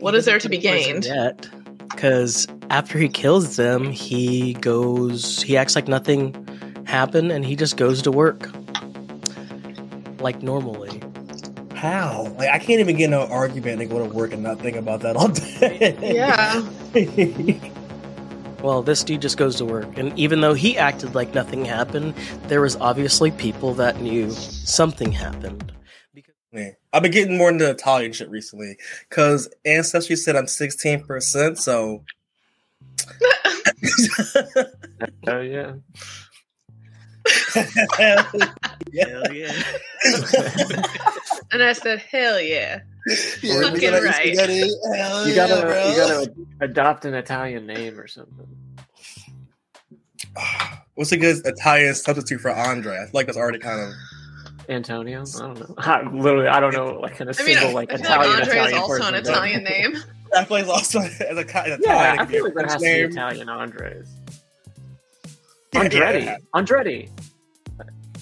[0.00, 1.04] What is there to be gained?
[1.04, 1.48] Yet,
[1.90, 5.42] because after he kills them, he goes.
[5.42, 6.34] He acts like nothing
[6.84, 8.50] happened, and he just goes to work
[10.20, 11.02] like normally.
[11.74, 12.34] How?
[12.38, 14.76] Like I can't even get in an argument and go to work and not think
[14.76, 15.96] about that all day.
[16.00, 16.66] Yeah.
[18.62, 22.14] Well, this dude just goes to work, and even though he acted like nothing happened,
[22.48, 25.72] there was obviously people that knew something happened.
[26.56, 26.70] Yeah.
[26.92, 28.76] I've been getting more into Italian shit recently
[29.08, 32.04] because Ancestry said I'm 16%, so.
[35.26, 35.74] Oh yeah.
[37.96, 38.26] Hell
[38.94, 39.52] Hell yeah!
[41.52, 42.80] and I said, hell yeah.
[43.42, 44.36] yeah, Fucking we gotta eat right.
[44.36, 44.70] spaghetti.
[44.94, 45.90] Hell You yeah, gotta bro.
[45.90, 48.46] you gotta adopt an Italian name or something.
[50.94, 52.96] What's a good Italian substitute for Andre?
[52.96, 53.92] I feel like that's already kind of.
[54.68, 55.22] Antonio?
[55.36, 55.74] I don't know.
[55.78, 58.30] I, literally, I don't know like in a I mean, single I like feel Italian
[58.32, 59.14] like Andre is also person.
[59.14, 59.96] an but- Italian name.
[60.32, 61.80] That plays also as a, ki- an Italian.
[61.84, 63.10] Yeah, I could be a feel like there French has to be name.
[63.10, 64.08] Italian Andres.
[65.72, 66.24] Yeah, Andretti.
[66.24, 66.38] yeah.
[66.54, 67.10] Andretti.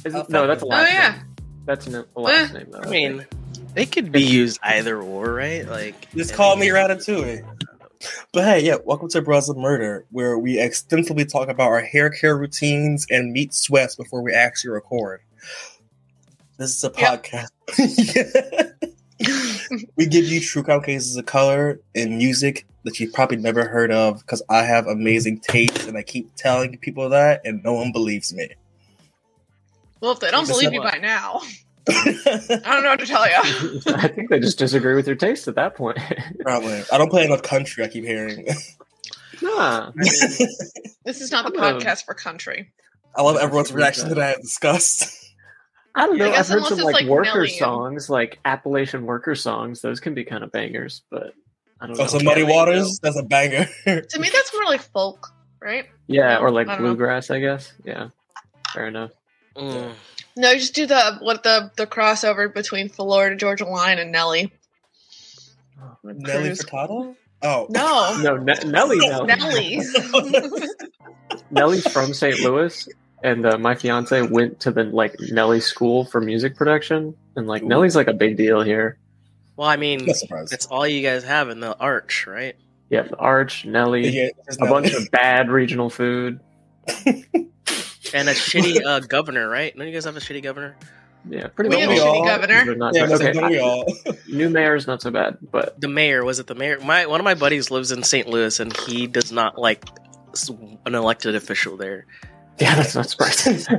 [0.05, 0.69] Is Oh, it, no, that's a it.
[0.69, 1.13] last Oh, yeah.
[1.13, 1.23] name.
[1.65, 2.59] That's an, a last eh.
[2.59, 2.81] name though.
[2.81, 3.27] I mean,
[3.73, 5.67] they could be used either or, right?
[5.67, 7.43] Like, Just call me Ratatouille.
[8.35, 12.11] But hey, yeah, welcome to Bruh Issa Murder, where we extensively talk about our hair
[12.11, 15.23] care routines and meet sweats before we actually record.
[16.59, 17.25] This is a Yep.
[17.25, 17.49] podcast.
[19.97, 23.91] we give you true crime cases of color and music that you've probably never heard
[23.91, 27.91] of because I have amazing taste and I keep telling people that and no one
[27.93, 28.51] believes me.
[30.01, 31.41] Well, if they don't believe is you by now,
[31.89, 33.81] I don't know what to tell you.
[33.95, 35.99] I think they just disagree with your taste at that point.
[36.41, 36.83] Probably.
[36.93, 38.47] I don't play enough country, I keep hearing.
[39.43, 39.91] nah.
[39.97, 42.71] This is not the I'm a- podcast for country.
[43.17, 45.24] I love everyone's reaction to that disgust.
[45.95, 46.31] I don't know.
[46.31, 49.81] guess I've heard some like, like, worker Nelly and- songs, like Appalachian worker songs.
[49.81, 51.33] Those can be kind of bangers, but
[51.81, 52.05] I don't know.
[52.05, 53.67] Oh, so Muddy Kelly, Waters, that's a banger.
[53.87, 55.29] To me, that's more like folk,
[55.61, 55.87] right?
[56.09, 56.89] Yeah, or like I don't know.
[56.91, 57.73] bluegrass, I guess.
[57.85, 58.09] Yeah,
[58.73, 59.13] fair enough.
[59.57, 59.93] mm,
[60.37, 64.53] No, you just do the what the the crossover between Florida Georgia Line and Nelly.
[66.03, 66.63] Nelly Cruise.
[66.65, 67.15] Furtado?
[67.43, 67.67] Oh.
[67.71, 69.81] No, No, Ne- Nelly, Nelly, Nelly.
[71.51, 72.41] Nelly's from St.
[72.41, 72.89] Louis,
[73.25, 77.63] and uh, my fiance went to the like Nelly school for music production, and like
[77.65, 77.69] Ooh.
[77.69, 78.99] Nelly's like a big deal here.
[79.57, 80.53] well, I mean, Not surprised.
[80.53, 82.55] it's all you guys have in the arch, right?
[82.91, 86.39] Yeah, the Arch, Nelly, Yeah, a not- bunch of bad regional food.
[88.13, 89.77] And a shitty uh, governor, right?
[89.77, 90.77] Don't you guys have a shitty governor?
[91.29, 91.99] Yeah, pretty we much.
[91.99, 92.65] have a shitty governor.
[92.65, 93.85] They're not- Yeah, but okay, don't we I- all?
[94.29, 96.79] new mayor's not so bad, but The mayor was it the mayor?
[96.81, 98.29] My one of my buddies lives in St.
[98.29, 99.85] Louis, and he does not like
[100.87, 102.07] an elected official there.
[102.59, 103.59] Yeah, that's not surprising.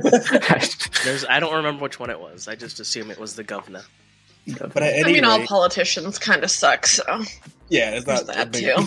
[1.04, 2.48] There's I don't remember which one it was.
[2.48, 3.82] I just assume it was the governor.
[4.58, 6.86] But I any mean, all politicians kind of suck.
[6.86, 7.02] So
[7.68, 8.86] yeah, it's there's not that a big- too.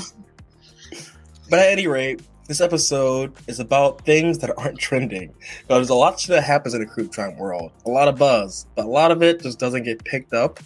[1.50, 5.34] But at any rate, this episode is about things that aren't trending.
[5.70, 8.08] Now, there's a lot of shit that happens in the true crime world, a lot
[8.08, 10.60] of buzz, but a lot of it just doesn't get picked up.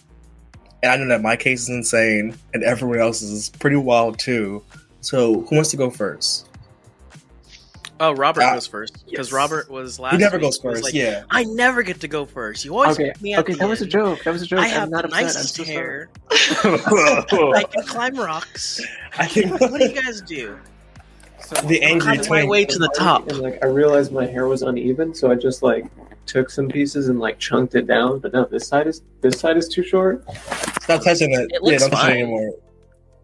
[0.82, 4.64] And I know that my case is insane, and everyone else's is pretty wild too.
[5.02, 6.48] So, who wants to go first?
[8.00, 9.32] Oh, Robert Ah, goes first because yes.
[9.32, 10.14] Robert was last.
[10.14, 10.44] Who never week.
[10.44, 10.84] goes first?
[10.84, 11.24] like, yeah.
[11.30, 12.66] I never get to go first.
[12.66, 14.24] You always okay, me at okay, the that was a joke.
[14.24, 14.60] That was a joke.
[14.60, 15.20] I I'm have not the upset.
[15.20, 16.10] I'm nicest so hair.
[16.32, 18.82] I can climb rocks.
[19.18, 19.50] I can.
[19.50, 20.58] What do you guys do?
[21.66, 23.28] the angry I'm on my way to the top.
[23.30, 25.86] And like I realized my hair was uneven, so I just like
[26.26, 28.20] took some pieces and like chunked it down.
[28.20, 30.24] But no, this side is this side is too short.
[30.82, 31.48] Stop touching it.
[31.52, 32.12] It yeah, don't touch it fine.
[32.12, 32.52] anymore.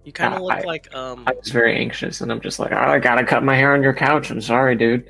[0.10, 1.24] You kind of Ah, look I- like um.
[1.28, 3.84] I was very anxious, and I'm just like, oh, I gotta cut my hair on
[3.84, 4.32] your couch.
[4.32, 5.06] I'm sorry, dude.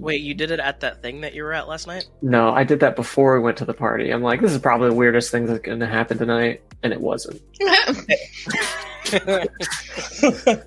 [0.00, 2.08] Wait, you did it at that thing that you were at last night?
[2.20, 4.10] No, I did that before we went to the party.
[4.10, 7.40] I'm like, this is probably the weirdest thing that's gonna happen tonight, and it wasn't.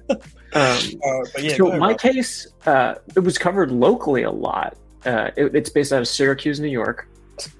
[0.52, 2.00] Um, Uh, but yeah, so ahead, my Rob.
[2.00, 4.76] case, uh, it was covered locally a lot.
[5.06, 7.08] Uh, it, it's based out of Syracuse, New York.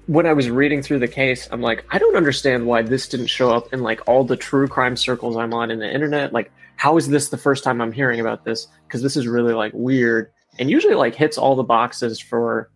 [0.06, 3.28] When I was reading through the case, I'm like, I don't understand why this didn't
[3.28, 6.32] show up in like all the true crime circles I'm on in the internet.
[6.32, 8.66] Like, how is this the first time I'm hearing about this?
[8.86, 12.70] Because this is really like weird and usually like hits all the boxes for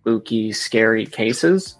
[0.00, 1.76] spooky, scary cases.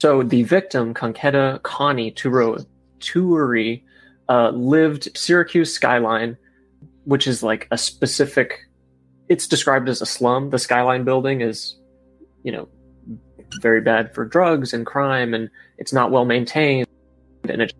[0.00, 2.64] So the victim, Concetta Connie Turo,
[3.00, 3.82] Turi,
[4.28, 6.36] uh, lived Syracuse skyline
[7.08, 8.68] which is like a specific
[9.30, 11.78] it's described as a slum the skyline building is
[12.42, 12.68] you know
[13.60, 16.86] very bad for drugs and crime and it's not well maintained
[17.48, 17.72] and it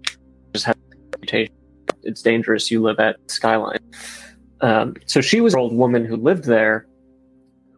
[0.54, 1.54] just has a reputation
[2.02, 3.78] it's dangerous you live at skyline
[4.60, 6.86] um, so she was an old woman who lived there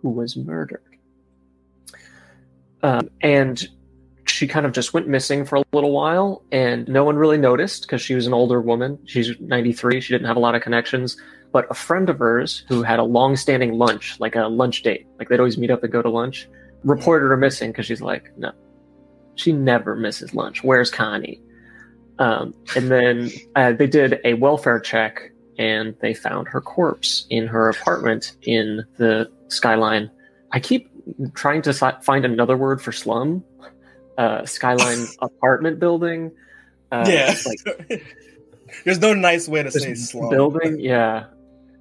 [0.00, 0.82] who was murdered
[2.82, 3.68] um, and
[4.30, 7.82] she kind of just went missing for a little while, and no one really noticed
[7.82, 8.98] because she was an older woman.
[9.06, 10.00] She's 93.
[10.00, 11.16] She didn't have a lot of connections.
[11.52, 15.28] But a friend of hers who had a long-standing lunch, like a lunch date, like
[15.28, 16.48] they'd always meet up and go to lunch,
[16.84, 18.52] reported her missing because she's like, no,
[19.34, 20.62] she never misses lunch.
[20.62, 21.40] Where's Connie?
[22.18, 27.46] Um, and then uh, they did a welfare check and they found her corpse in
[27.46, 30.10] her apartment in the skyline.
[30.52, 30.90] I keep
[31.34, 33.44] trying to si- find another word for slum.
[34.18, 36.30] Uh, skyline apartment building.
[36.92, 37.34] Uh, yeah.
[37.46, 38.02] like
[38.84, 40.30] There's no nice way to say slum.
[40.30, 40.78] building.
[40.78, 41.26] Yeah,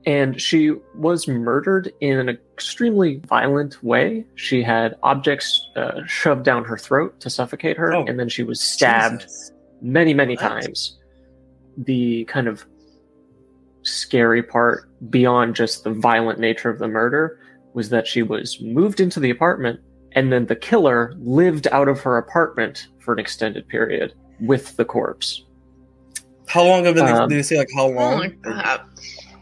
[0.06, 4.26] and she was murdered in an extremely violent way.
[4.36, 8.44] She had objects uh, shoved down her throat to suffocate her, Oh, and then she
[8.44, 9.52] was stabbed Jesus.
[9.82, 10.42] many, many What?
[10.42, 10.98] times.
[11.78, 12.66] The kind of
[13.84, 17.40] scary part, beyond just the violent nature of the murder,
[17.74, 19.80] was that she was moved into the apartment,
[20.14, 24.86] and then the killer lived out of her apartment for an extended period with the
[24.86, 25.44] corpse.
[26.48, 28.18] How long have they, Um, did they say like how Oh long?
[28.20, 28.82] my god.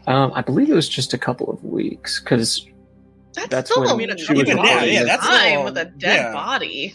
[0.08, 2.66] Um, I believe it was just a couple of weeks because
[3.34, 5.64] That's, That's still when a I mean, she was now, a yeah, that's time all-
[5.66, 6.32] with a dead yeah.
[6.32, 6.94] body.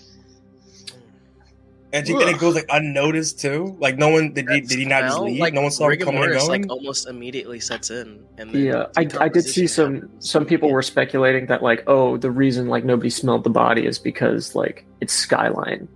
[1.94, 3.78] And, she, and it goes like unnoticed too.
[3.80, 4.50] Like no one did.
[4.50, 5.40] He, did he not just leave?
[5.40, 6.64] Like, no one saw him coming and going.
[6.64, 10.28] like almost immediately sets in, and then yeah, I, I did see some happens.
[10.28, 14.00] some people were speculating that like oh the reason like nobody smelled the body is
[14.00, 15.88] because like it's skyline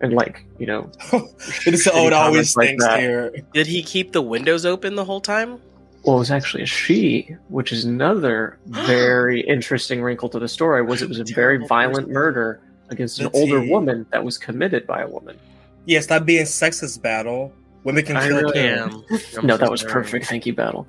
[0.00, 2.98] and like you know They just said, "Oh, it always comments like stinks that.
[2.98, 5.60] here." Did he keep the windows open the whole time?
[6.08, 10.80] Well it was actually a she which is another very interesting wrinkle to the story
[10.80, 15.02] was it was a very violent murder against an older woman that was committed by
[15.02, 15.38] a woman
[15.84, 17.02] Yes, that being sexist.
[17.02, 17.52] Battle.
[17.84, 19.04] Women can I kill really am.
[19.42, 20.88] No that was perfect thank you battle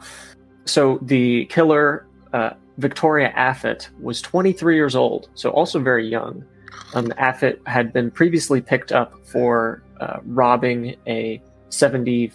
[0.63, 6.45] so the killer uh, victoria Afet was 23 years old so also very young
[6.93, 11.41] um, Afet had been previously picked up for uh, robbing a
[11.71, 12.31] 70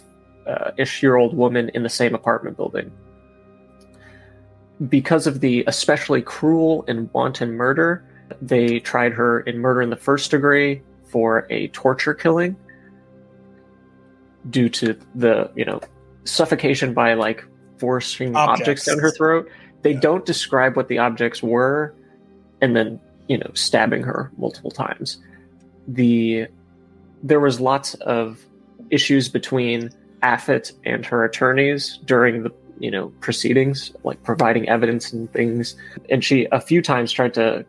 [0.47, 2.91] uh, ish year old woman in the same apartment building
[4.89, 8.03] because of the especially cruel and wanton murder
[8.41, 12.55] they tried her in murder in the first degree for a torture killing
[14.49, 15.79] due to the you know
[16.25, 17.43] suffocation by like
[17.77, 18.85] forcing objects, Objects.
[18.85, 19.49] down her throat.
[19.81, 19.99] They Yeah.
[19.99, 21.93] don't describe what the objects were,
[22.61, 25.17] and then you know stabbing her multiple times.
[25.87, 26.47] The
[27.23, 28.43] there was lots of
[28.89, 29.89] issues between
[30.25, 35.75] Afet and her attorneys during the you know proceedings, like providing evidence and things.
[36.09, 37.65] And she a few times tried to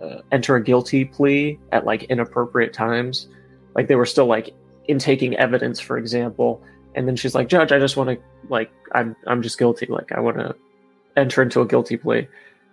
[0.00, 3.28] uh, enter a guilty plea at like inappropriate times.
[3.74, 4.54] Like they were still like
[4.88, 6.62] intaking evidence, for example.
[6.94, 8.18] And then she's like, Judge, I just want to
[8.48, 9.86] like I'm I'm just guilty.
[9.86, 10.56] Like I want to
[11.16, 12.26] enter into a guilty plea.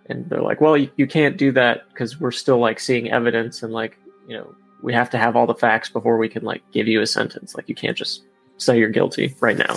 [0.08, 3.62] And they're like, Well, you, you can't do that because we're still like seeing evidence
[3.62, 6.62] and like you know we have to have all the facts before we can like
[6.72, 7.54] give you a sentence.
[7.54, 8.24] Like you can't just
[8.58, 9.76] say you're guilty right now.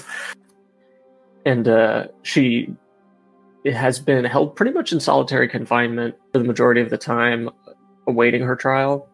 [1.45, 2.73] And uh, she
[3.65, 7.49] has been held pretty much in solitary confinement for the majority of the time,
[8.07, 9.07] awaiting her trial.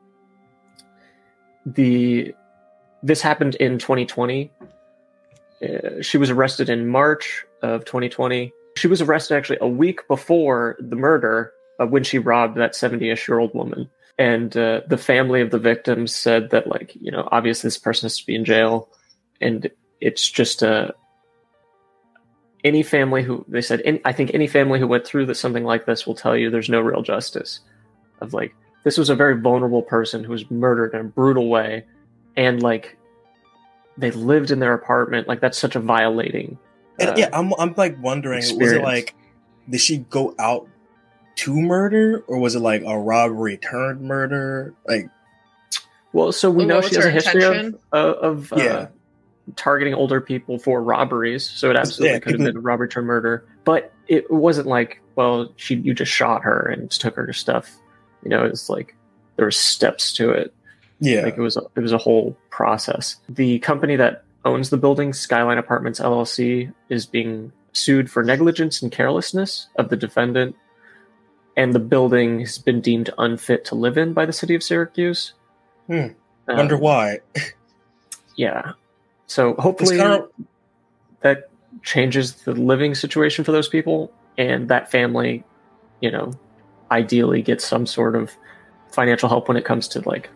[1.65, 2.33] The
[3.03, 4.51] this happened in 2020.
[5.61, 8.51] Uh, she was arrested in March of 2020.
[8.77, 13.27] She was arrested actually a week before the murder uh, when she robbed that 70ish
[13.27, 13.89] year old woman.
[14.17, 18.05] And uh, the family of the victims said that, like, you know, obviously this person
[18.05, 18.89] has to be in jail,
[19.41, 19.69] and
[20.01, 20.93] it's just a
[22.63, 25.63] any family who they said any, i think any family who went through this, something
[25.63, 27.59] like this will tell you there's no real justice
[28.21, 31.83] of like this was a very vulnerable person who was murdered in a brutal way
[32.37, 32.97] and like
[33.97, 36.57] they lived in their apartment like that's such a violating
[36.99, 39.15] And uh, yeah, I'm I'm like wondering, was it like
[39.69, 40.67] did she go out
[41.37, 44.73] to murder or was it like a robbery turned murder?
[44.87, 45.09] Like
[46.13, 47.79] well so we Well, know she has a history of, intention?
[47.91, 48.87] of, of uh, Yeah.
[49.55, 53.01] Targeting older people for robberies so it absolutely Yeah, could have been a robbery to
[53.01, 57.75] murder but it wasn't like well she you just shot her and took her stuff
[58.23, 58.95] you know it's like
[59.35, 60.53] there were steps to it
[60.99, 61.21] yeah.
[61.21, 63.17] Like it was a, it was a whole process.
[63.27, 68.91] The company that owns the building, Skyline Apartments LLC, is being sued for negligence and
[68.91, 70.55] carelessness of the defendant,
[71.57, 75.33] and the building has been deemed unfit to live in by the city of Syracuse.
[75.87, 76.07] Hmm.
[76.47, 77.19] Um, Wonder why.
[78.37, 78.73] Yeah.
[79.27, 80.29] So hopefully kind of
[81.21, 81.49] that
[81.83, 85.43] changes the living situation for those people, and that family,
[86.01, 86.33] you know,
[86.91, 88.31] ideally gets some sort of
[88.91, 90.29] financial help when it comes to like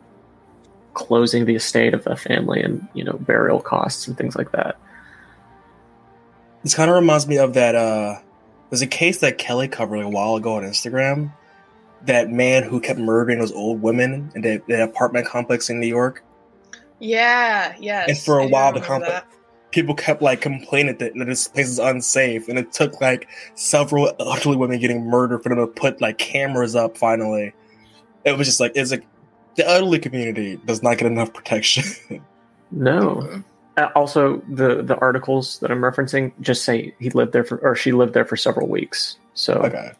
[0.93, 4.77] closing the estate of the family and you know burial costs and things like that.
[6.63, 8.15] this kind of reminds me of that uh
[8.69, 11.33] there's a case that Kelly covered a while ago on Instagram.
[12.03, 16.23] That man who kept murdering those old women in that apartment complex in New York.
[16.99, 18.05] Yeah, yeah.
[18.07, 19.25] And for a I while, the remember comp-
[19.71, 24.13] people kept like complaining that, that this place is unsafe, and it took like several
[24.19, 26.97] elderly women getting murdered for them to put like cameras up.
[26.97, 27.53] Finally,
[28.25, 29.05] it was just like it's like
[29.55, 31.83] the elderly community does not get enough protection.
[32.71, 33.43] No.
[33.77, 37.75] Uh, also, the the articles that I'm referencing just say he lived there for or
[37.75, 39.17] she lived there for several weeks.
[39.33, 39.91] So okay,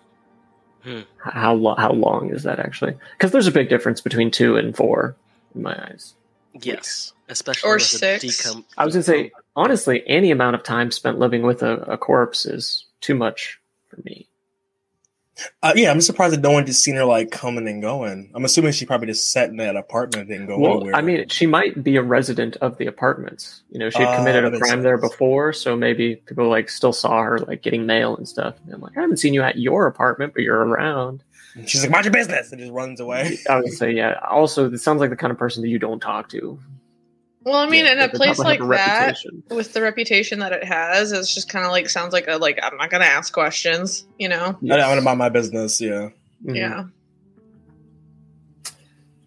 [0.86, 2.96] h- how lo- how long is that actually?
[3.18, 5.16] Because there's a big difference between two and four
[5.56, 6.14] in my eyes.
[6.54, 8.26] Yes, especially Or with a six.
[8.26, 11.98] decom- I was gonna say honestly, any amount of time spent living with a, a
[11.98, 14.29] corpse is too much for me.
[15.62, 18.32] Uh, yeah, I'm surprised that no one just seen her like coming and going.
[18.34, 20.96] I'm assuming she probably just sat in that apartment and didn't go Well, anywhere.
[20.96, 23.62] I mean, she might be a resident of the apartments.
[23.70, 26.94] You know, she had committed that a crime there before, so maybe people like still
[26.94, 28.56] saw her like getting mail and stuff.
[28.66, 31.24] And I'm like, I haven't seen you at your apartment, but you're around.
[31.66, 33.38] she's like, "Mind your business," and just runs away.
[33.50, 34.20] I would say, yeah.
[34.30, 36.60] Also, it sounds like the kind of person that you don't talk to.
[37.50, 38.70] Well, I mean, Yeah, in a place like a that,
[39.08, 39.44] reputation.
[39.50, 42.60] with the reputation that it has, it's just kind of like sounds like a like
[42.62, 44.58] I'm not gonna ask questions, you know?
[44.70, 45.82] I, I'm gonna mind my business.
[45.82, 46.10] Yeah.
[46.46, 46.56] Mhm.
[46.56, 46.84] Yeah.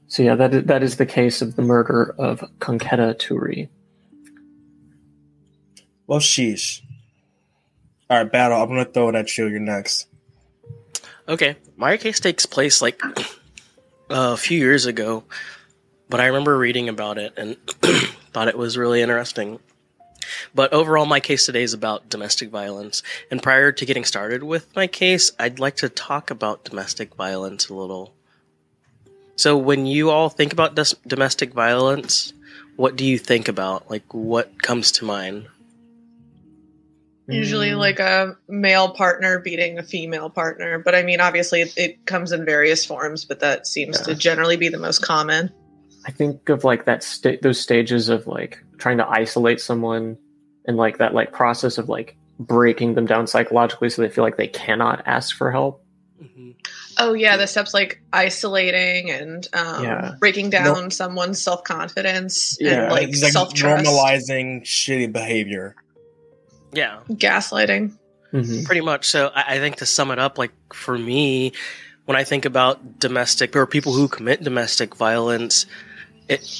[0.06, 3.68] So yeah, that is, that is the case of the murder of Concetta Turi.
[6.06, 6.82] Well, sheesh.
[8.10, 8.60] All right, battle.
[8.62, 9.46] I'm gonna throw it at you.
[9.46, 10.06] You're next.
[11.28, 13.00] Okay, my case takes place like
[14.10, 15.24] a few years ago,
[16.10, 17.56] but I remember reading about it and
[18.32, 19.58] thought it was really interesting.
[20.54, 23.02] But overall, my case today is about domestic violence.
[23.30, 27.68] And prior to getting started with my case, I'd like to talk about domestic violence
[27.68, 28.14] a little.
[29.36, 32.32] So, when you all think about dis- domestic violence,
[32.76, 33.90] what do you think about?
[33.90, 35.48] Like, what comes to mind?
[37.28, 42.06] Usually, like a male partner beating a female partner, but I mean, obviously, it, it
[42.06, 44.06] comes in various forms, but that seems Yeah.
[44.06, 45.50] to generally be the most common.
[46.06, 50.18] I think of like that sta- those stages of like trying to isolate someone
[50.66, 54.36] and like that like process of like breaking them down psychologically so they feel like
[54.36, 55.84] they cannot ask for help.
[56.98, 60.14] Oh yeah, the steps like isolating and um, Yeah.
[60.20, 65.74] breaking down someone's self confidence Yeah, and like like self trust, normalizing shitty behavior.
[66.72, 67.96] Yeah, gaslighting.
[68.32, 68.64] Mm-hmm.
[68.64, 69.08] Pretty much.
[69.08, 71.52] So I, I think to sum it up, like for me,
[72.04, 75.66] when I think about domestic or people who commit domestic violence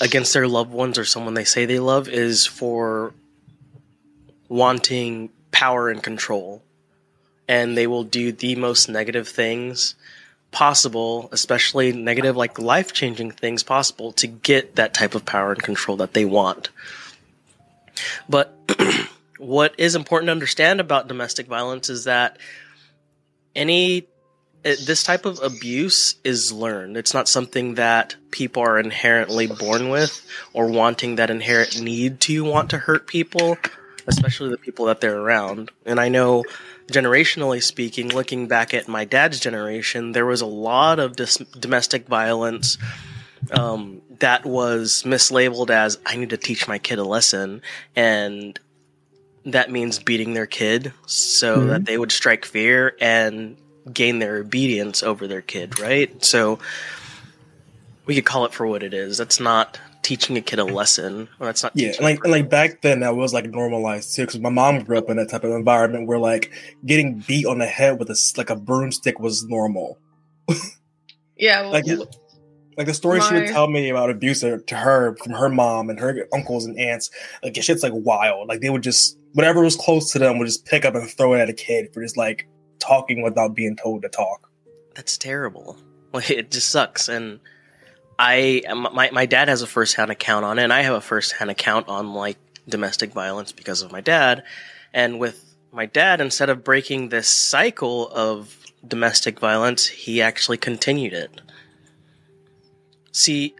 [0.00, 3.12] against their loved ones or someone they say they love, is for
[4.49, 6.62] wanting power and control,
[7.49, 9.95] and they will do the most negative things
[10.50, 15.62] possible, especially negative, like life changing things possible, to get that type of power and
[15.62, 16.69] control that they want.
[18.29, 18.57] But
[19.38, 22.38] what is important to understand about domestic violence is that
[23.57, 24.07] any
[24.62, 26.97] this type of abuse is learned.
[26.97, 32.45] It's not something that people are inherently born with or wanting that inherent need to
[32.45, 33.59] want to hurt people,
[34.07, 35.71] especially the people that they're around.
[35.85, 36.45] And I know
[36.87, 42.07] generationally speaking, looking back at my dad's generation, there was a lot of dis- domestic
[42.07, 42.78] violence
[43.50, 47.62] um, that was mislabeled as I need to teach my kid a lesson,
[47.97, 48.59] and
[49.45, 51.69] that means beating their kid so Mhm.
[51.71, 53.57] that they would strike fear and
[53.91, 56.23] gain their obedience over their kid, right?
[56.25, 56.59] So
[58.07, 59.19] we could call it for what it is.
[59.19, 61.29] That's not teaching a kid a lesson.
[61.41, 64.23] Or that's not Yeah, and like and like back then that was like normalized too,
[64.23, 66.53] because my mom grew up in that type of environment where like
[66.85, 69.99] getting beat on the head with a like a broomstick was normal.
[71.37, 71.85] Yeah, well, Like
[72.77, 75.91] like the story she would tell me about abuse to to her from her mom
[75.91, 77.11] and her uncles and aunts,
[77.43, 78.49] like shit's like wild.
[78.49, 81.35] Like they would just whatever was close to them would just pick up and throw
[81.35, 82.47] it at a kid for just like
[82.83, 84.51] talking without being told to talk.
[84.95, 85.77] that's terrible.
[86.29, 87.09] It just sucks.
[87.09, 87.41] And
[88.19, 91.01] I, my my dad has a first hand account on it, and I have a
[91.01, 92.37] first hand account on like
[92.69, 94.45] domestic violence because of my dad.
[94.93, 98.55] And with my dad, instead of breaking this cycle of
[98.87, 101.41] domestic violence, he actually continued it.
[103.12, 103.55] See,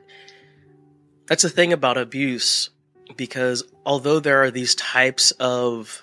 [1.26, 2.69] that's the thing about abuse,
[3.17, 6.02] because although there are these types of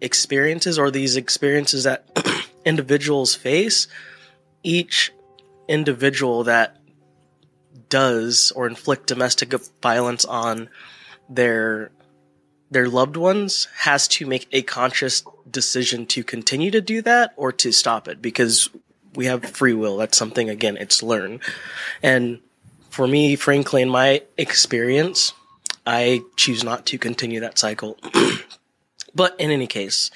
[0.00, 2.08] experiences or these experiences that
[2.64, 3.88] individuals face,
[4.62, 5.12] each
[5.68, 6.76] individual that
[7.88, 9.52] does or inflict domestic
[9.82, 10.68] violence on
[11.28, 11.90] their
[12.70, 17.50] their loved ones has to make a conscious decision to continue to do that or
[17.50, 18.68] to stop it because
[19.14, 19.96] we have free will.
[19.96, 21.40] That's something again it's learned.
[22.02, 22.40] And
[22.98, 25.32] for me frankly in my experience
[25.86, 27.96] i choose not to continue that cycle
[29.18, 30.10] but in any case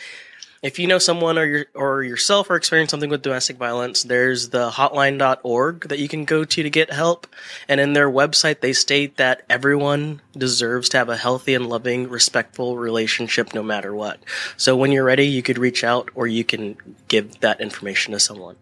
[0.62, 4.50] if you know someone or your or yourself are experiencing something with domestic violence, there's
[4.50, 7.26] the hotline.org that you can go to to get help.
[7.68, 12.08] And in their website, they state that everyone deserves to have a healthy and loving,
[12.08, 14.20] respectful relationship no matter what.
[14.56, 16.76] So when you're ready, you could reach out or you can
[17.08, 18.54] give that information to someone.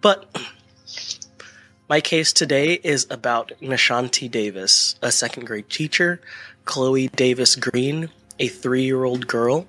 [0.00, 0.30] But
[1.88, 6.20] my case today is about Neshante Davis, a second grade teacher,
[6.66, 9.66] Chloe Davis Green, a three year old girl,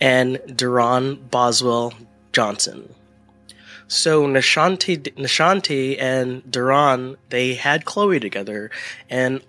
[0.00, 1.92] and Duran Boswell
[2.32, 2.94] Johnson.
[3.88, 8.70] So Neshante, Neshante and Duran, they had Chloe together,
[9.08, 9.42] and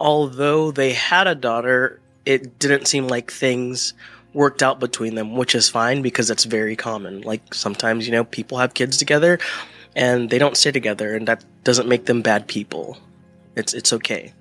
[0.00, 3.92] although they had a daughter, it didn't seem like things
[4.32, 7.22] worked out between them, which is fine because that's very common.
[7.22, 9.38] Like sometimes, you know, people have kids together
[9.96, 12.96] and they don't stay together, and that doesn't make them bad people.
[13.56, 14.32] It's it's okay.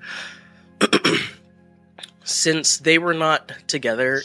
[2.23, 4.21] Since they were not together,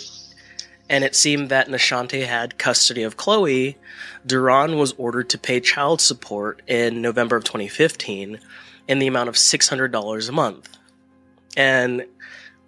[0.88, 3.78] and it seemed that Neshante had custody of Chloe,
[4.26, 8.38] Duran was ordered to pay child support in November of 2015
[8.88, 10.68] in the amount of $600 a month.
[11.56, 12.06] And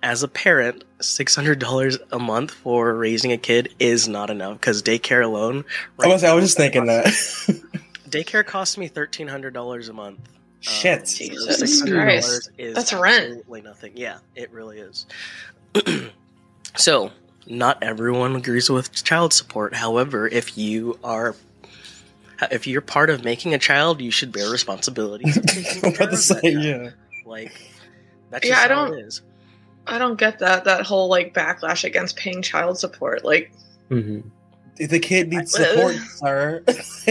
[0.03, 5.25] as a parent, $600 a month for raising a kid is not enough because daycare
[5.25, 5.65] alone.
[6.03, 7.07] I was, I was just thinking that.
[8.09, 10.21] Daycare costs me $1,300 a month.
[10.61, 11.01] Shit.
[11.01, 12.51] Um, Jesus $600 Christ.
[12.59, 13.25] is That's rent.
[13.25, 13.93] absolutely nothing.
[13.97, 15.07] Yeah, it really is.
[16.77, 17.11] so,
[17.47, 19.75] not everyone agrees with child support.
[19.75, 21.35] However, if you are
[22.51, 25.25] if you're part of making a child, you should bear responsibility.
[25.83, 26.65] I'm about to say, child.
[26.65, 26.91] yeah.
[27.25, 27.53] Like
[28.31, 29.23] that's Yeah, just I how don't- it is.
[29.87, 33.25] I don't get that that whole like backlash against paying child support.
[33.25, 33.53] Like,
[33.89, 34.21] hmm
[34.77, 36.63] the kid needs I- support, sir.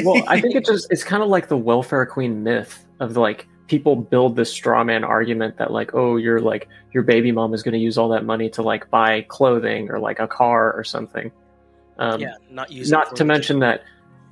[0.04, 3.48] Well, I think it just it's kind of like the welfare queen myth of like
[3.74, 7.64] people build this straw man argument that like oh you're like your baby mom is
[7.64, 10.84] going to use all that money to like buy clothing or like a car or
[10.84, 11.32] something.
[11.98, 13.84] Um, yeah, not using not to mention that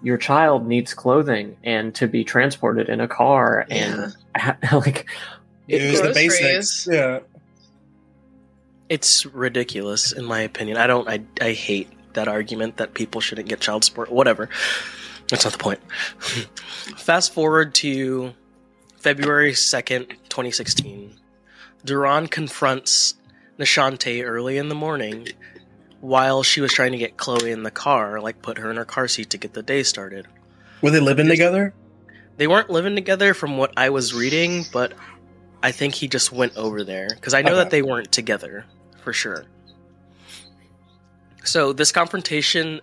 [0.03, 4.15] your child needs clothing and to be transported in a car and
[4.71, 5.07] like
[5.67, 6.87] Use the basics.
[6.91, 7.19] Yeah.
[8.89, 10.77] It's ridiculous, in my opinion.
[10.77, 11.07] I don't.
[11.07, 14.11] I I hate that argument that people shouldn't get child support.
[14.11, 14.49] Whatever.
[15.29, 15.79] That's not the point.
[16.97, 18.33] Fast forward to
[19.01, 21.15] February second, twenty sixteen.
[21.83, 23.15] Duran confronts
[23.57, 25.27] Neshante early in the morning
[26.01, 28.85] while she was trying to get Chloe in the car, like put her in her
[28.85, 30.27] car seat to get the day started.
[30.81, 31.73] Were they living together?
[32.37, 34.93] They weren't living together from what I was reading, but
[35.63, 37.57] I think he just went over there because I know Okay.
[37.63, 38.65] that they weren't together
[39.03, 39.45] for sure.
[41.43, 42.81] So this confrontation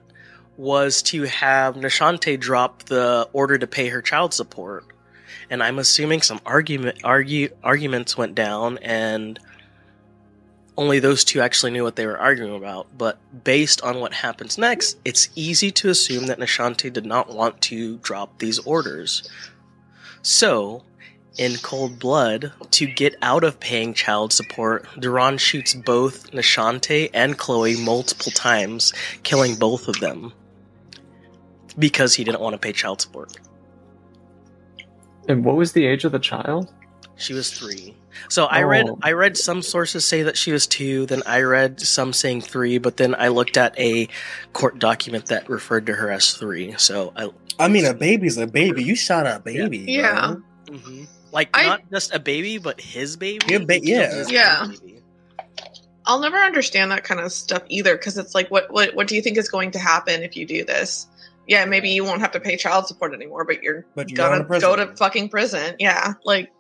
[0.57, 4.85] was to have Neshante drop the order to pay her child support,
[5.51, 9.39] and I'm assuming some argument argue arguments went down, and
[10.77, 12.87] only those two actually knew what they were arguing about.
[12.97, 17.61] But based on what happens next, it's easy to assume that Neshante did not want
[17.63, 19.29] to drop these orders.
[20.23, 20.85] So,
[21.37, 27.39] in cold blood, to get out of paying child support, Duran shoots both Neshante and
[27.39, 30.33] Chloe multiple times, killing both of them
[31.79, 33.37] because he didn't want to pay child support.
[35.29, 36.73] And what was the age of the child?
[37.17, 37.95] She was three.
[38.29, 38.99] So I read Oh.
[39.03, 42.79] I read some sources say that she was two, then I read some saying three,
[42.79, 44.09] but then I looked at a
[44.53, 46.75] court document that referred to her as three.
[46.79, 48.83] So I I mean, a baby's a baby.
[48.85, 49.79] You shot a baby.
[49.89, 50.35] Yeah.
[50.67, 50.77] bro.
[50.77, 51.07] mhm.
[51.33, 53.45] like I- not just a baby, but his baby.
[53.49, 54.15] Yeah, ba- yeah.
[54.15, 54.67] his Yeah.
[54.69, 54.95] baby.
[56.07, 59.15] I'll never understand that kind of stuff either because it's like, what, what, what do
[59.15, 61.07] you think is going to happen if you do this?
[61.49, 64.43] Yeah, maybe you won't have to pay child support anymore, but you're But you're going
[64.43, 65.75] gonna to go to fucking prison.
[65.79, 66.53] Yeah, like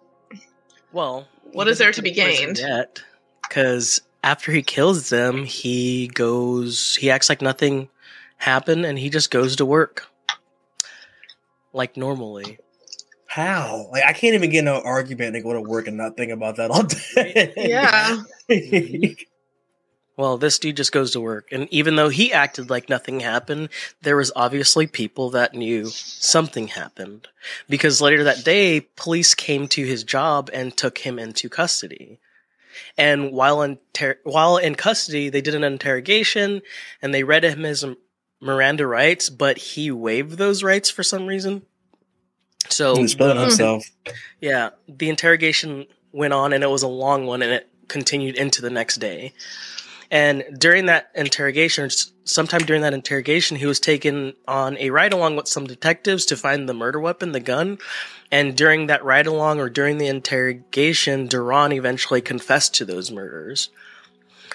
[0.92, 2.58] Well, what is there to be gained?
[2.58, 3.02] Yet,
[3.42, 6.96] because after he kills them, he goes.
[6.96, 7.88] He acts like nothing
[8.38, 10.06] happened, and he just goes to work
[11.72, 12.58] like normally.
[13.26, 13.88] How?
[13.92, 16.32] Like, I can't even get in an argument and go to work and not think
[16.32, 17.52] about that all day.
[17.56, 19.22] yeah, mm-hmm.
[20.18, 23.68] Well, this dude just goes to work, and even though he acted like nothing happened,
[24.02, 27.28] there was obviously people that knew something happened
[27.68, 32.18] because later that day, police came to his job and took him into custody.
[32.96, 36.62] And while in ter- while in custody, they did an interrogation
[37.00, 37.84] and they read him his
[38.40, 41.62] Miranda rights, but he waived those rights for some reason.
[42.68, 43.40] So He's Mm.
[43.40, 43.86] himself.
[44.40, 48.60] yeah, the interrogation went on and it was a long one and it continued into
[48.62, 49.32] the next day.
[50.10, 51.90] And during that interrogation,
[52.24, 56.36] sometime during that interrogation, he was taken on a ride along with some detectives to
[56.36, 57.78] find the murder weapon, the gun.
[58.30, 63.68] And during that ride along or during the interrogation, Duran eventually confessed to those murders.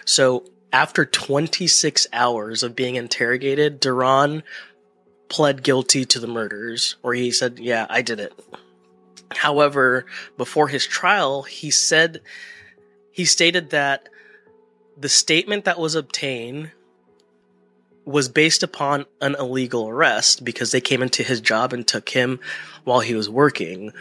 [0.06, 4.42] So after 26 hours of being interrogated, Duran
[5.30, 8.34] pled guilty to the murders, or he said, "Yeah, I did it."
[9.36, 10.06] However,
[10.38, 12.22] before his trial, he said
[13.12, 14.10] he stated that
[14.98, 16.72] the statement that was obtained
[18.06, 22.40] was based upon an illegal arrest because they came into his job and took him
[22.84, 23.94] while he was working.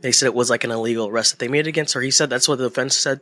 [0.00, 2.00] They said it was like an illegal arrest that they made against her.
[2.00, 3.20] He said that's what the defense said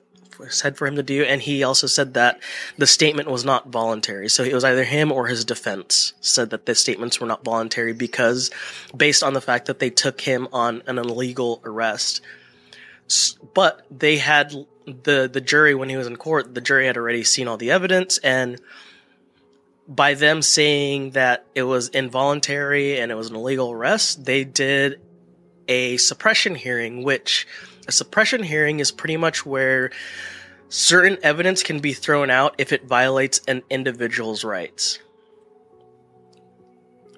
[0.50, 2.40] said for him to do, and he also said that
[2.76, 4.28] the statement was not voluntary.
[4.28, 7.94] So it was either him or his defense said that the statements were not voluntary
[7.94, 8.50] because,
[8.94, 12.20] based on the fact that they took him on an illegal arrest.
[13.54, 14.52] But they had
[14.86, 16.54] the the jury when he was in court.
[16.54, 18.60] The jury had already seen all the evidence and
[19.88, 25.00] by them saying that it was involuntary and it was an illegal arrest, they did
[25.68, 27.46] a suppression hearing, which
[27.86, 29.90] a suppression hearing is pretty much where
[30.68, 34.98] certain evidence can be thrown out if it violates an individual's rights.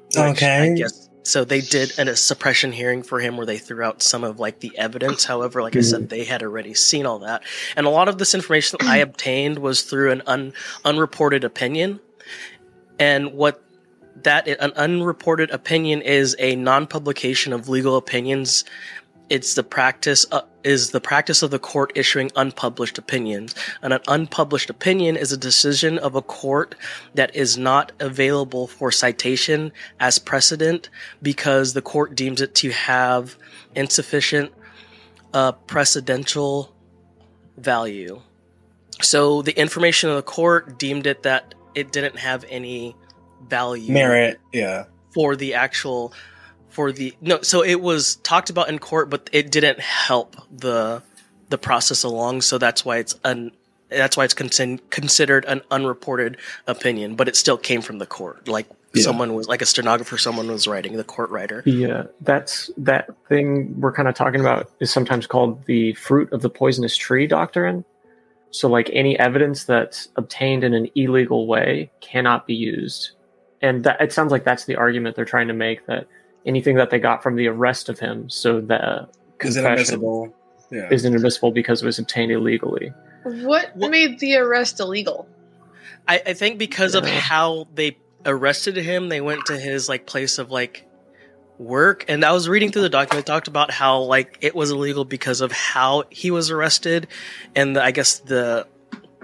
[0.09, 0.73] Which Okay.
[0.73, 4.03] I guess so they did an, a suppression hearing for him where they threw out
[4.03, 5.25] some of like the evidence.
[5.25, 6.09] However, like I said, mm.
[6.09, 7.43] they had already seen all that.
[7.77, 10.55] And a lot of this information I obtained was through an un,
[10.87, 12.01] unreported opinion.
[12.99, 13.63] And what
[14.23, 18.65] that an unreported opinion is a non-publication of legal opinions.
[19.31, 23.55] It's the practice uh, is the practice of the court issuing unpublished opinions.
[23.83, 26.75] And an unpublished opinion is a decision of a court
[27.15, 30.91] that is not available for citation as precedent
[31.23, 33.37] because the court deems it to have
[33.75, 34.53] insufficient
[35.33, 36.71] uh, precedential
[37.57, 38.21] value.
[39.01, 42.97] So the information of the court deemed it that it didn't have any
[43.49, 44.85] value Merit, yeah.
[45.15, 46.13] for the actual
[46.79, 51.03] for the no so it was talked about in court but it didn't help the
[51.49, 53.51] the process along so that's why it's un
[53.89, 56.37] that's why it's considered an unreported
[56.69, 59.03] opinion but it still came from the court like Yeah.
[59.03, 63.75] someone was like a stenographer someone was writing the court writer Yeah, that's that thing
[63.81, 67.85] we're kind of talking about is sometimes called the fruit of the poisonous tree doctrine.
[68.51, 73.11] So, like any evidence that's obtained in an illegal way cannot be used,
[73.61, 76.07] and that it sounds like that's the argument they're trying to make that
[76.47, 80.35] anything that they got from the arrest of him, so the Because uh, confession inadmissible.
[80.71, 80.89] Yeah.
[80.91, 82.93] is inadmissible because it was obtained illegally.
[83.25, 85.29] What, What- made the arrest illegal?
[86.07, 90.39] I, I think because of how they arrested him, they went to his like place
[90.39, 90.87] of like
[91.59, 93.27] work, and I was reading through the document.
[93.27, 97.09] It talked about how like it was illegal because of how he was arrested,
[97.55, 98.67] and the, I guess the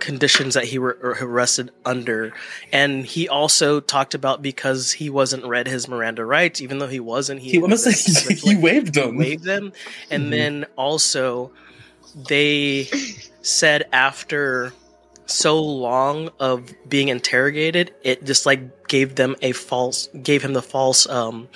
[0.00, 2.32] conditions that he were arrested under.
[2.72, 7.00] And he also talked about because he wasn't read his Miranda rights, even though he
[7.00, 7.40] wasn't.
[7.40, 7.60] He, He,
[8.30, 9.16] he, he waived them.
[9.16, 9.72] waived them,
[10.10, 10.30] and Mhm.
[10.30, 11.52] then also
[12.28, 12.88] they
[13.42, 14.72] said after
[15.26, 20.62] so long of being interrogated, it just like gave them a false, gave him the
[20.62, 21.48] false um,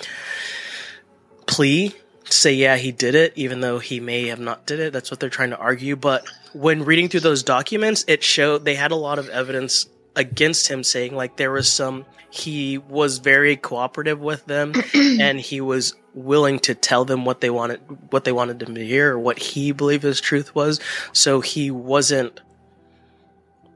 [1.45, 1.93] plea
[2.31, 4.93] say yeah he did it, even though he may have not did it.
[4.93, 5.95] That's what they're trying to argue.
[5.95, 10.67] But when reading through those documents, it showed they had a lot of evidence against
[10.67, 12.05] him, saying like there was some.
[12.31, 17.49] He was very cooperative with them, and he was willing to tell them what they
[17.49, 17.79] wanted,
[18.11, 20.79] what they wanted them to hear, or what he believed his truth was.
[21.11, 22.39] So he wasn't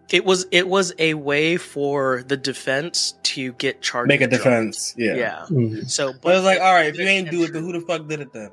[0.10, 4.08] it was it was a way for the defense to get charged.
[4.10, 4.94] Make a with defense.
[4.94, 5.18] drugs.
[5.18, 5.46] Yeah.
[5.50, 5.82] Yeah.
[5.88, 8.08] So, But it's like, all right, if you ain't do it, then who the fuck
[8.08, 8.52] did it then?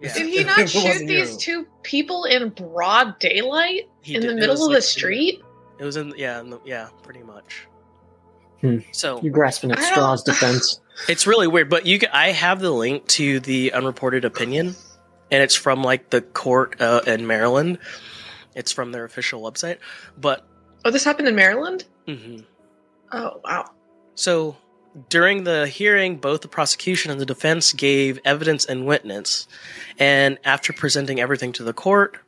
[0.00, 0.14] Yeah.
[0.14, 1.38] Did he not shoot these you.
[1.64, 5.42] two people in broad daylight He in did- the it middle of like- the street?
[5.78, 7.66] It was in yeah, in the, yeah, pretty much.
[8.60, 8.78] Hmm.
[8.92, 10.80] So you're grasping at straws defense.
[11.08, 14.76] it's really weird, but you can, I have the link to the unreported opinion,
[15.32, 17.78] and it's from like the court uh, in Maryland.
[18.54, 19.78] It's from their official website,
[20.16, 20.46] but
[20.84, 21.84] Oh, this happened in Maryland?
[22.06, 22.44] mhm.
[23.12, 23.70] Oh, wow.
[24.14, 24.56] So
[25.08, 29.46] during the hearing, both the prosecution and the defense gave evidence and witness.
[29.98, 32.18] And after presenting everything to the court,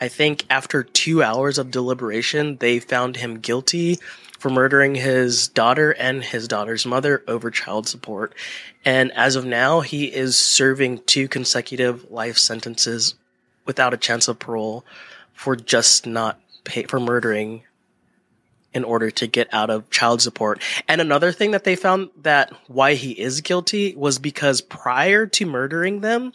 [0.00, 3.98] I think after two hours of deliberation, they found him guilty
[4.38, 8.34] for murdering his daughter and his daughter's mother over child support.
[8.84, 13.14] And as of now, he is serving two consecutive life sentences
[13.64, 14.84] without a chance of parole
[15.32, 17.62] for just not pay for murdering
[18.74, 20.62] in order to get out of child support.
[20.88, 25.46] And another thing that they found that why he is guilty was because prior to
[25.46, 26.32] murdering them,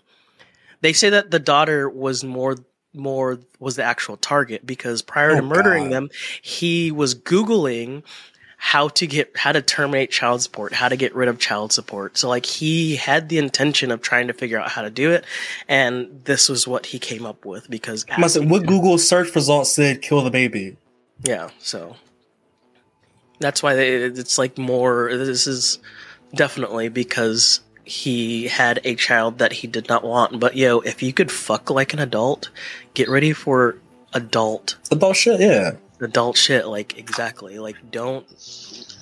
[0.82, 2.56] they say that the daughter was more
[2.94, 5.94] more was the actual target because prior to Oh, murdering God.
[5.94, 6.10] them,
[6.42, 8.04] he was googling
[8.60, 12.18] how to get how to terminate child support, how to get rid of child support.
[12.18, 15.26] So like he had the intention of trying to figure out how to do it
[15.68, 19.72] and this was what he came up with because must say, what Google search results
[19.72, 20.78] said kill the baby?
[21.24, 21.96] yeah, so
[23.40, 25.10] That's why they, it's like more.
[25.16, 25.80] This is
[26.34, 30.40] definitely because he had a child that he did not want.
[30.40, 32.50] But yo, if you could fuck like an adult,
[32.94, 33.78] get ready for
[34.14, 35.72] adult It's adult shit, yeah.
[36.02, 36.68] adult shit.
[36.68, 37.60] Like exactly.
[37.60, 38.26] Like don't.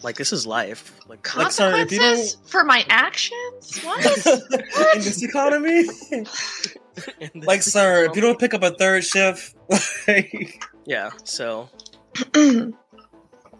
[0.03, 0.95] Like this is life.
[1.07, 3.79] Like Like, sir, if you Consequences for my actions?
[3.81, 4.05] What?
[4.95, 5.79] In this economy,
[6.11, 9.55] in this like, sir, if you don't pick up a third shift,
[10.07, 11.09] like, Yeah.
[11.23, 11.69] So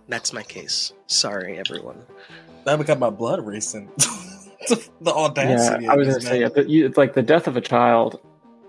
[0.08, 0.94] that's my case.
[1.08, 2.04] Sorry, everyone.
[2.66, 3.90] that got my blood racing.
[4.68, 5.92] the Yeah.
[5.92, 8.20] I was gonna say yeah, but you, it's like the death of a child,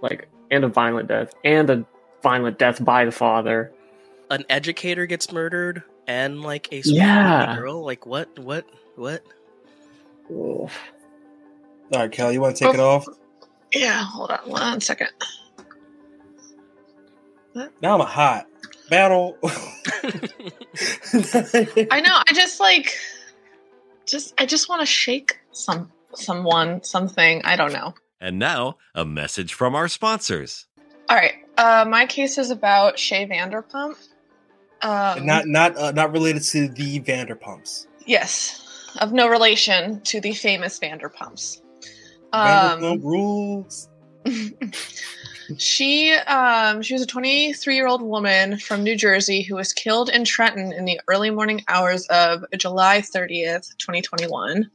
[0.02, 1.84] like and a violent death, and a
[2.22, 3.72] violent death by the father.
[4.30, 7.56] An educator gets murdered, and like a Yeah.
[7.56, 7.84] girl.
[7.84, 8.38] Like what?
[8.38, 8.66] What?
[8.96, 9.22] What?
[10.30, 10.34] Ugh.
[10.34, 10.70] All
[11.92, 12.88] right, Kelly, you want to take it oh.
[12.88, 13.06] off?
[13.72, 15.08] yeah, hold on one second.
[17.80, 18.46] Now I'm hot.
[18.90, 19.36] Battle.
[21.90, 22.22] I know.
[22.26, 22.96] I just like,
[24.06, 27.42] just I just want to shake some someone something.
[27.44, 27.94] I don't know.
[28.20, 30.66] And now, a message from our sponsors.
[31.08, 31.34] All right.
[31.58, 33.96] Uh, my case is about Shay Vanderpump.
[34.82, 37.86] Um, not not uh, not related to the Vanderpumps.
[38.06, 41.60] yes, of no relation to the famous Vanderpumps.
[42.32, 43.88] Vanderpump Um, rules.
[45.58, 50.08] she um, she was a 23 year old woman from New Jersey who was killed
[50.08, 54.70] in Trenton in the early morning hours of July 30th, 2021.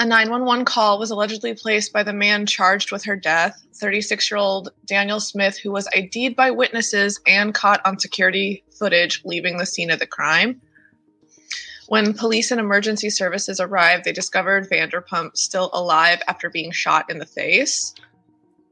[0.00, 4.38] A 911 call was allegedly placed by the man charged with her death, 36 year
[4.38, 9.66] old Daniel Smith, who was ID'd by witnesses and caught on security footage leaving the
[9.66, 10.60] scene of the crime.
[11.88, 17.18] When police and emergency services arrived, they discovered Vanderpump still alive after being shot in
[17.18, 17.94] the face.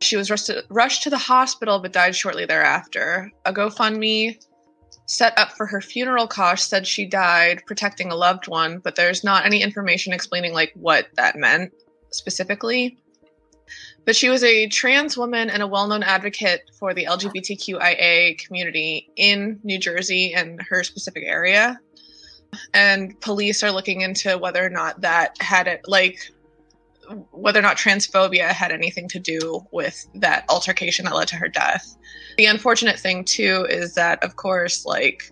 [0.01, 3.33] She was rushed to, the hospital but died shortly thereafter.
[3.45, 4.39] A GoFundMe
[5.07, 9.25] set up for her funeral costs said she died protecting a loved one, but there's
[9.25, 11.73] not any information explaining like what that meant
[12.11, 12.99] specifically.
[14.05, 19.59] But she was a trans woman and a well-known advocate for the LGBTQIA community in
[19.65, 21.81] New Jersey and her specific area.
[22.73, 26.19] And police are looking into whether or not that had it like
[27.31, 31.49] whether or not transphobia had anything to do with that altercation that led to her
[31.49, 31.97] death.
[32.37, 35.31] The unfortunate thing too is that of course like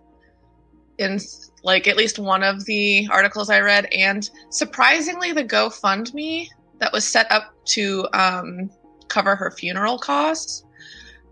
[0.99, 1.19] in
[1.63, 7.05] like at least one of the articles I read and surprisingly the GoFundMe that was
[7.05, 8.71] set up to um,
[9.09, 10.65] cover her funeral costs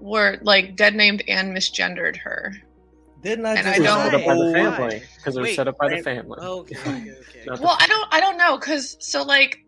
[0.01, 2.53] were like dead named and misgendered her.
[3.23, 5.57] Didn't I and just I don't- set up by the family because it was Wait,
[5.57, 6.39] set up by the family.
[6.41, 6.77] Okay.
[6.81, 6.91] Okay.
[6.91, 7.45] okay.
[7.47, 9.62] The- Well, I don't I don't know cuz so like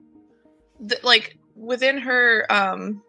[0.89, 3.03] th- like within her um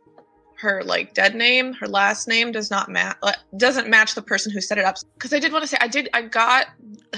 [0.58, 3.17] her like dead name, her last name does not match
[3.58, 4.95] doesn't match the person who set it up.
[5.19, 6.67] Cuz I did want to say I did I got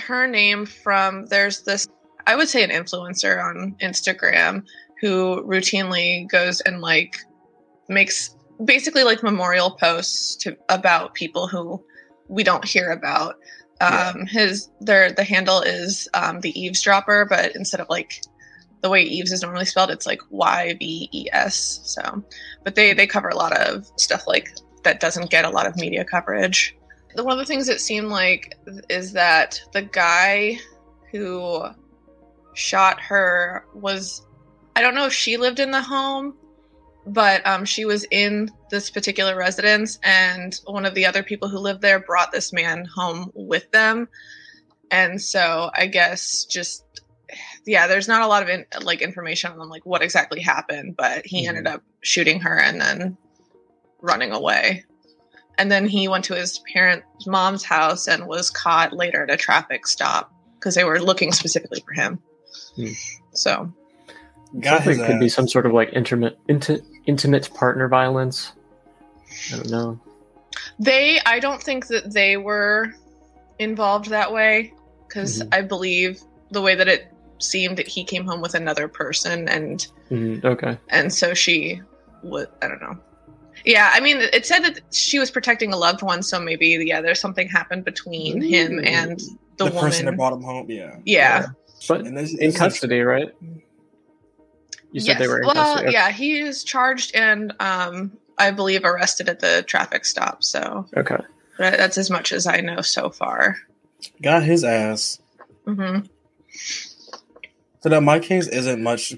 [0.01, 1.87] her name from there's this
[2.25, 4.65] I would say an influencer on Instagram
[5.01, 7.15] who routinely goes and like
[7.87, 11.81] makes basically like memorial posts to about people who
[12.27, 13.35] we don't hear about.
[13.79, 14.13] Yeah.
[14.15, 18.21] Um his their the handle is um the eavesdropper, but instead of like
[18.81, 21.79] the way Eves is normally spelled, it's like Y V E S.
[21.83, 22.23] So,
[22.63, 24.49] but they they cover a lot of stuff like
[24.83, 26.75] that doesn't get a lot of media coverage.
[27.15, 28.55] One of the things that seemed like
[28.89, 30.59] is that the guy
[31.11, 31.63] who
[32.53, 34.25] shot her was
[34.75, 36.35] I don't know if she lived in the home,
[37.07, 41.57] but um, she was in this particular residence, and one of the other people who
[41.57, 44.07] lived there brought this man home with them,
[44.91, 46.85] and so I guess just
[47.67, 51.25] yeah, there's not a lot of in, like information on like what exactly happened, but
[51.25, 51.49] he Mhm.
[51.49, 53.17] ended up shooting her and then
[54.01, 54.85] running away.
[55.59, 59.37] And then he went to his parents' mom's house and was caught later at a
[59.37, 62.19] traffic stop because they were looking specifically for him.
[62.75, 62.87] Hmm.
[63.33, 63.73] So
[64.61, 68.53] Got his Something could be some sort of like intimate, inti- intimate partner violence.
[69.53, 69.99] I don't know.
[70.79, 72.93] they, I don't think that they were
[73.59, 74.73] involved that way
[75.07, 75.49] because Mhm.
[75.53, 79.87] I believe the way that it seemed that he came home with another person and
[80.09, 80.77] Mhm, okay.
[80.89, 81.81] and so she
[82.23, 82.97] would i don't know
[83.65, 87.01] yeah i mean it said that she was protecting a loved one so maybe yeah
[87.01, 90.69] there's something happened between him and the, the, woman person that brought him home.
[90.69, 91.47] Yeah, yeah
[91.87, 93.29] But And this- in this is- custody, right?
[94.91, 95.87] You said they were in well custody.
[95.87, 95.93] Okay.
[95.93, 101.17] yeah he is charged and um i believe arrested at the traffic stop so Okay.
[101.59, 103.57] that- that's as much as i know so far
[104.21, 105.19] Got his ass.
[105.65, 105.99] hmm
[107.87, 109.15] So now my case isn't much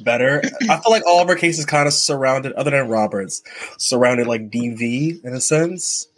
[0.00, 0.42] better.
[0.68, 3.44] I feel like all of our cases kind of surrounded, other than Roberts,
[3.76, 6.08] surrounded like DV in a sense,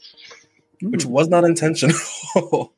[0.80, 1.10] which Hmm.
[1.10, 2.72] was not intentional.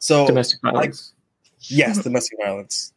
[0.00, 1.12] So Domestic violence.
[1.60, 2.92] Yes, domestic violence.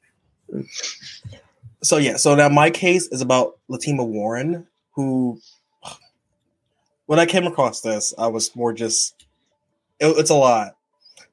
[1.84, 5.40] So yeah, so now my case is about Latima Warren, who
[7.06, 9.28] when I came across this, I was more just
[10.00, 10.78] it, it's a lot.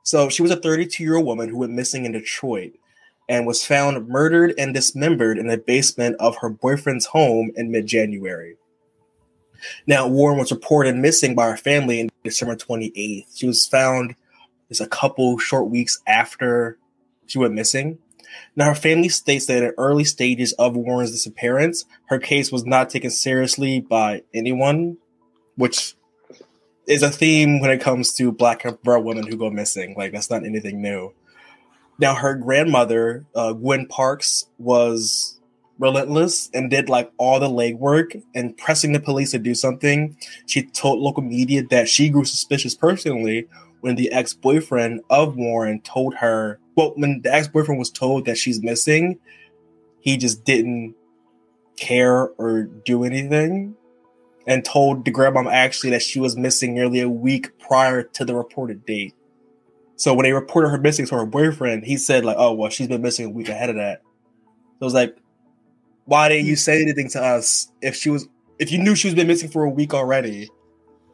[0.02, 2.72] So she was a 32 year old woman who went missing in Detroit
[3.28, 7.86] and was found murdered and dismembered in the basement of her boyfriend's home in mid
[7.86, 8.56] January.
[9.86, 13.26] Now, Warren was reported missing by her family in December 28th.
[13.34, 14.14] She was found
[14.68, 16.78] just a couple short weeks after
[17.26, 17.98] she went missing.
[18.56, 22.90] Now, her family states that in early stages of Warren's disappearance, her case was not
[22.90, 24.98] taken seriously by anyone,
[25.56, 25.94] which
[26.86, 29.94] is a theme when it comes to black and brown women who go missing.
[29.96, 31.12] Like, that's not anything new.
[31.98, 35.40] Now, her grandmother, uh, Gwen Parks, was
[35.78, 40.16] relentless and did like all the legwork and pressing the police to do something.
[40.46, 43.48] She told local media that she grew suspicious personally
[43.80, 48.26] when the ex boyfriend of Warren told her, well, when the ex boyfriend was told
[48.26, 49.18] that she's missing,
[50.00, 50.94] he just didn't
[51.76, 53.76] care or do anything
[54.46, 58.34] and told the grandmom actually that she was missing nearly a week prior to the
[58.34, 59.14] reported date.
[59.98, 62.88] So when they reported her missing to her boyfriend, he said like, "Oh well, she's
[62.88, 65.16] been missing a week ahead of that." So it was like,
[66.08, 69.14] why didn't you say anything to us if she was if you knew she was
[69.14, 70.48] been missing for a week already?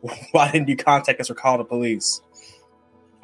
[0.33, 2.21] Why didn't you contact us or call the police?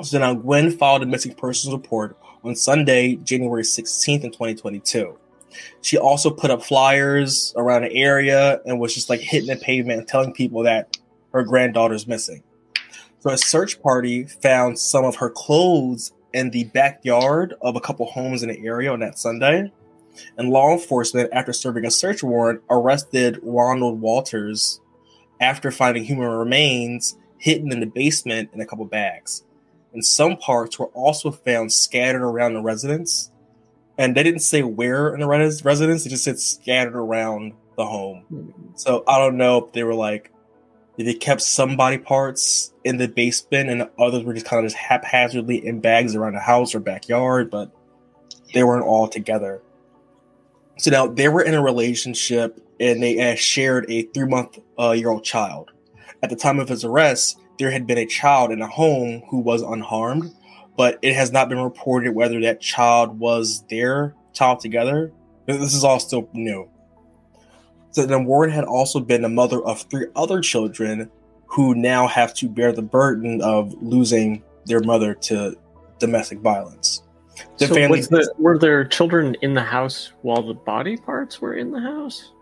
[0.03, 5.17] So now Gwen filed a missing persons report on Sunday, January 16th in 2022.
[5.83, 10.09] She also put up flyers around the area and was just like hitting the pavement
[10.09, 10.97] telling people that
[11.33, 12.43] her granddaughter's missing.
[13.21, 18.07] So a search party found some of her clothes in the backyard of a couple
[18.07, 19.71] homes in the area on that Sunday.
[20.37, 24.81] And law enforcement, after serving a search warrant, arrested Ronald Walters
[25.41, 29.45] after finding human remains hidden in the basement in a couple bags.
[29.93, 33.31] And some parts were also found scattered around the residence.
[33.99, 37.85] And they didn't say where in the res- residence, they just said scattered around the
[37.85, 38.25] home.
[38.29, 38.51] Hmm.
[38.77, 40.33] So I don't know if they were like,
[41.05, 44.81] they kept some body parts in the basement and others were just kind of just
[44.81, 47.71] haphazardly in bags around the house or backyard, but
[48.55, 49.63] they weren't all together.
[50.79, 55.11] So now they were in a relationship and they shared a three month uh, year
[55.11, 55.71] old child.
[56.23, 59.39] At the time of his arrest, there had been a child in a home who
[59.39, 60.35] was unharmed,
[60.77, 65.13] but it has not been reported whether that child was their child together.
[65.47, 66.70] This is all still new.
[67.93, 71.11] So then Warren had also been the mother of three other children
[71.47, 75.57] who now have to bear the burden of losing their mother to
[75.99, 77.03] domestic violence.
[77.59, 81.55] The so family the, were there children in the house while the body parts were
[81.55, 82.33] in the house?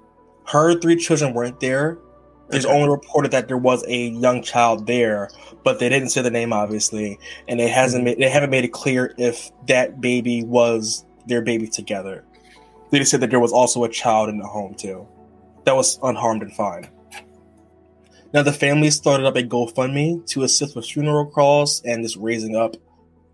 [0.49, 1.99] her three children weren't there.
[2.51, 2.67] Okay.
[2.67, 5.29] only reported that there was a young child there,
[5.65, 8.07] but they didn't say the name obviously, and they hasn't mhm.
[8.07, 12.25] made, they haven't made it clear if that baby was their baby together.
[12.91, 15.07] They just said that there was also a child in the home too,
[15.69, 16.89] that was unharmed and fine.
[18.33, 22.57] Now the family started up a GoFundMe to assist with funeral costs and just raising
[22.57, 22.75] up,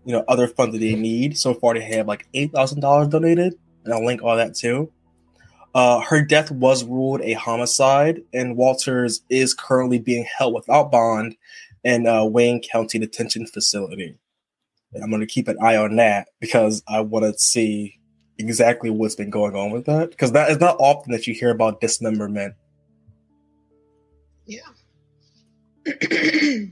[0.03, 1.37] you know, other funds that they need.
[1.37, 3.53] So far, they have like eight thousand dollars donated,
[3.85, 4.91] and I'll link all that too.
[5.73, 11.37] Uh, her death was ruled a homicide, and Walters is currently being held without bond
[11.85, 14.17] in uh, Wayne County Detention Facility.
[14.93, 17.97] And I'm going to keep an eye on that because I want to see
[18.37, 20.11] exactly what's been going on with that.
[20.11, 22.55] Because that is not often that you hear about dismemberment.
[24.45, 24.61] Yeah.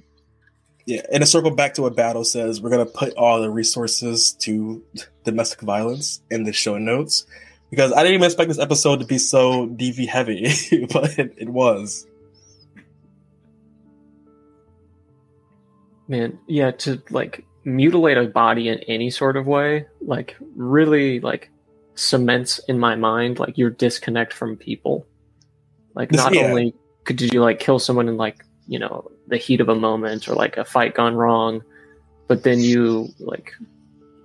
[0.86, 3.50] Yeah, and to circle back to what Battle says, we're going to put all the
[3.50, 4.84] resources to
[5.24, 7.26] domestic violence in the show notes
[7.70, 10.44] because I didn't even expect this episode to be so DV heavy,
[10.94, 12.06] but it, it was.
[16.10, 21.50] Man, yeah, to like mutilate a body in any sort of way, like really like
[21.96, 25.06] cements in my mind like your disconnect from people.
[25.96, 26.42] Like This- not yeah.
[26.48, 29.76] only could did you like kill someone in like, you know, the heat of a
[29.76, 31.62] moment or like a fight gone wrong,
[32.28, 33.54] but then you like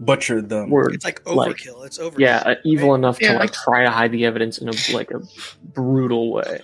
[0.01, 0.71] Butchered them.
[0.71, 1.85] were It's like Like- overkill.
[1.87, 2.19] it's overkill.
[2.21, 3.33] yeah, uh, evil enough Yeah.
[3.33, 5.21] to like try to hide the evidence in a like a
[5.75, 6.61] brutal way.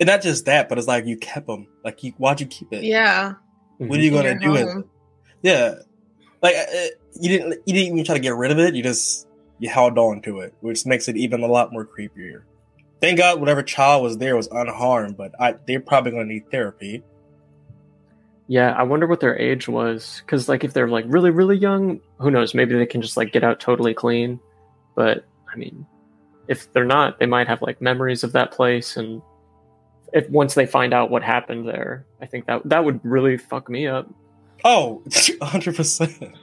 [0.00, 1.66] And not just that, but it's like you kept them.
[1.84, 2.84] Like, you, why'd you keep it?
[2.84, 3.34] yeah.
[3.76, 4.84] What are you gonna do with it?
[5.42, 5.74] Yeah,
[6.42, 6.66] like uh,
[7.20, 8.74] you didn't you didn't even try to get rid of it.
[8.74, 9.26] You just
[9.60, 12.42] you held on to it, which makes it even a lot more creepier.
[13.00, 17.04] Thank God, whatever child was there was unharmed, but I, they're probably gonna need therapy.
[18.48, 20.22] Yeah, I wonder what their age was.
[20.24, 22.52] Because, like, if they're like really, really young, who knows?
[22.52, 24.40] Maybe they can just like get out totally clean.
[24.96, 25.86] But I mean,
[26.48, 28.96] if they're not, they might have like memories of that place.
[28.96, 29.22] And
[30.12, 33.68] if once they find out what happened there, I think that that would really fuck
[33.70, 34.10] me up.
[34.64, 35.02] Oh,
[35.38, 36.34] 100 percent.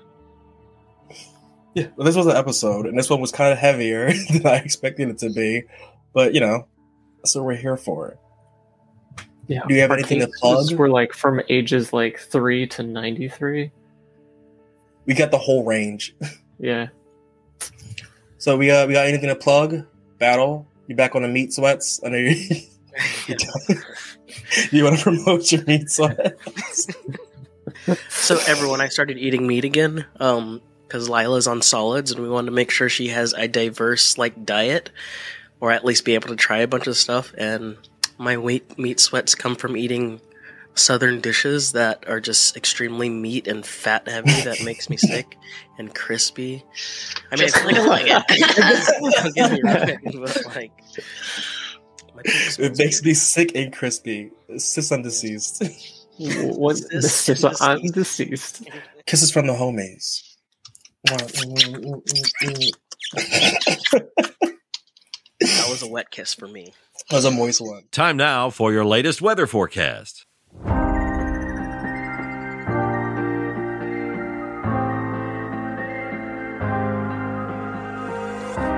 [1.78, 4.56] Yeah, well, this was an episode, and this one was kind of heavier than I
[4.56, 5.62] expected it to be.
[6.12, 6.66] But you know,
[7.18, 8.18] that's what we're here for.
[9.46, 9.62] Yeah.
[9.68, 10.72] Do you have Our anything to cases plug?
[10.74, 13.72] Were like from ages like three to ninety three.
[15.06, 16.16] We got the whole range.
[16.60, 16.88] Yeah.
[18.40, 19.86] So we uh we got anything to plug?
[20.18, 20.68] Battle.
[20.88, 22.02] You back on the meat sweats?
[22.04, 22.62] I know you.
[24.72, 26.88] you want to promote your meat sweats?
[28.10, 30.08] So everyone, I started eating meat again.
[30.20, 34.18] Um, because Lila's on solids, and we wanted to make sure she has a diverse
[34.18, 34.90] like diet,
[35.60, 37.34] or at least be able to try a bunch of stuff.
[37.38, 37.78] And
[38.18, 40.22] my weight meat sweats come from eating
[40.76, 44.30] southern dishes that are just extremely meat and fat heavy.
[44.42, 45.36] That makes me sick
[45.80, 46.64] and crispy.
[47.32, 49.24] I mean, Just it's like, like it.
[49.24, 50.72] Don't get me wrong, but like.
[52.26, 54.32] It makes me sick and crispy.
[54.58, 55.64] Cis undeceased.
[56.18, 56.76] What?
[56.90, 58.68] This This is is- I'm deceased.
[59.06, 60.24] Kisses from the homies.
[65.40, 66.74] That was a wet kiss for me.
[67.10, 67.84] That was a moist one.
[67.92, 70.26] Time now for your latest weather forecast.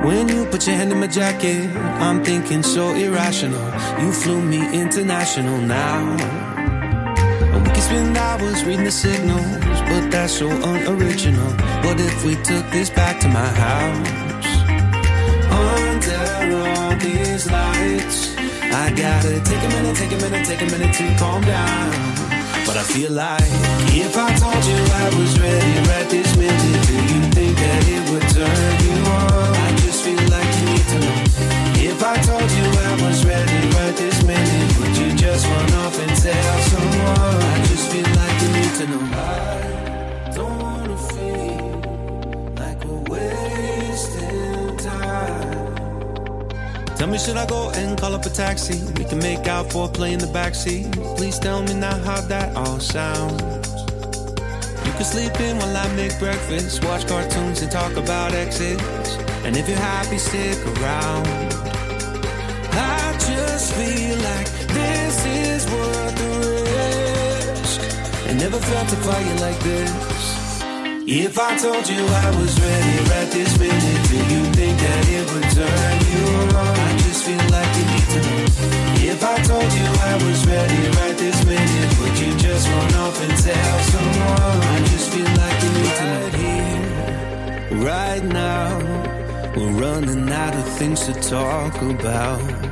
[0.04, 3.66] When you put your hand in my jacket, I'm thinking so irrational.
[4.02, 6.59] You flew me international now.
[7.54, 11.52] And we can spend hours reading the signals, but that's so unoriginal.
[11.84, 14.50] What if we took this back to my house?
[15.50, 18.36] Under all these lights,
[18.84, 22.20] I gotta take a minute, take a minute, take a minute to calm down.
[22.66, 23.42] But I feel like
[23.98, 28.04] if I told you I was ready right this minute, do you think that it
[28.12, 29.56] would turn you on?
[29.66, 31.20] I just feel like you need to know.
[31.82, 34.69] If I told you I was ready right this minute,
[35.40, 37.42] just run off and tell someone?
[37.54, 39.04] I just feel like you need to know.
[39.14, 41.72] I don't wanna feel
[42.62, 45.76] like we're wasting time.
[46.98, 48.84] Tell me, should I go and call up a taxi?
[48.98, 50.92] We can make out for play in the backseat.
[51.16, 53.42] Please tell me now how that all sounds.
[54.86, 59.16] You can sleep in while I make breakfast, watch cartoons and talk about exits.
[59.46, 61.28] And if you're happy, stick around.
[62.74, 64.99] I just feel like this
[68.40, 70.64] never felt a fire like this.
[71.06, 75.26] If I told you I was ready right this minute, do you think that it
[75.34, 76.24] would turn you
[76.56, 76.76] on?
[76.88, 78.46] I just feel like you need to know.
[79.12, 83.22] If I told you I was ready right this minute, would you just run off
[83.26, 84.60] and tell someone?
[84.74, 86.20] I just feel like you need to know.
[86.24, 88.70] Right here, right now,
[89.58, 92.69] we're running out of things to talk about.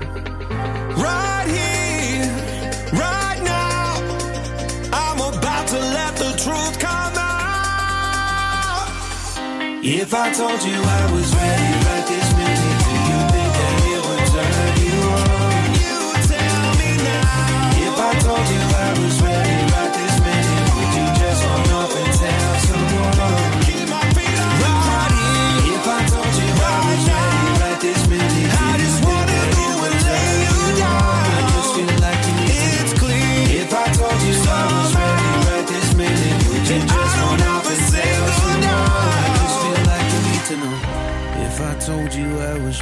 [9.89, 11.86] If I told you I was ready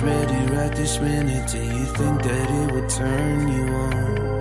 [0.02, 4.35] ready right this minute, do you think that it would turn you on?